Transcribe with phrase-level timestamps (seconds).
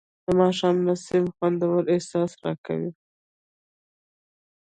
[0.25, 2.91] د ماښام نسیم خوندور احساس راکوي